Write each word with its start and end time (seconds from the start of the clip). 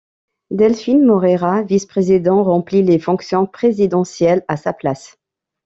Delfim 0.49 1.05
Moreira, 1.05 1.61
vice-président, 1.61 2.43
remplit 2.43 2.81
les 2.81 2.97
fonctions 2.97 3.45
présidentielles 3.45 4.43
à 4.47 4.57
sa 4.57 4.73
place. 4.73 5.19